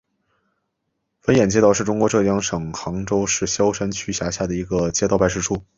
[1.27, 5.63] 闻堰街道是中国浙江省杭州市萧山区下辖的一个街道办事处。